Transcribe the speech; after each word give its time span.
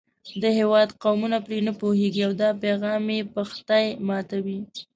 د 0.41 0.43
هېواد 0.59 0.89
قومونه 1.03 1.37
پرې 1.45 1.59
نه 1.67 1.73
پوهېږي 1.81 2.21
او 2.27 2.33
دا 2.41 2.49
پیغام 2.63 3.03
یې 3.15 3.29
پښتۍ 3.35 3.85
ماتوي. 4.07 4.59